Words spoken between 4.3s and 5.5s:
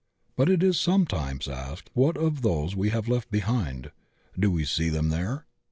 do we see them there?